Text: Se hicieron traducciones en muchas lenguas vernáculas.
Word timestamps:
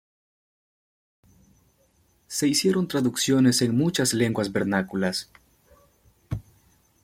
Se 2.25 2.47
hicieron 2.47 2.87
traducciones 2.87 3.61
en 3.61 3.77
muchas 3.77 4.15
lenguas 4.15 4.51
vernáculas. 4.51 5.29